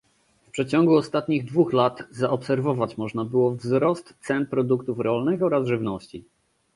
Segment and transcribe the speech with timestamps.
[0.47, 6.23] W przeciągu ostatnich dwóch lat zaobserwować można było wzrost cen produktów rolnych oraz żywności